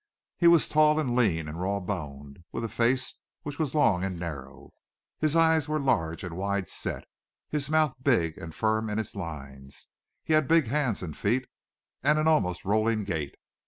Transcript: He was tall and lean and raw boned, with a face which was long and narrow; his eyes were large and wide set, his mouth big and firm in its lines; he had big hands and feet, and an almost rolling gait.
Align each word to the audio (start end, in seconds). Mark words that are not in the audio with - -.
He 0.35 0.47
was 0.47 0.67
tall 0.67 0.99
and 0.99 1.15
lean 1.15 1.47
and 1.47 1.61
raw 1.61 1.79
boned, 1.79 2.39
with 2.51 2.63
a 2.63 2.69
face 2.69 3.19
which 3.43 3.59
was 3.59 3.75
long 3.75 4.03
and 4.03 4.17
narrow; 4.19 4.71
his 5.19 5.35
eyes 5.35 5.67
were 5.69 5.79
large 5.79 6.23
and 6.23 6.35
wide 6.35 6.69
set, 6.69 7.03
his 7.51 7.69
mouth 7.69 7.93
big 8.01 8.35
and 8.39 8.55
firm 8.55 8.89
in 8.89 8.97
its 8.97 9.15
lines; 9.15 9.89
he 10.23 10.33
had 10.33 10.47
big 10.47 10.65
hands 10.65 11.03
and 11.03 11.15
feet, 11.15 11.45
and 12.01 12.17
an 12.17 12.27
almost 12.27 12.65
rolling 12.65 13.03
gait. 13.03 13.35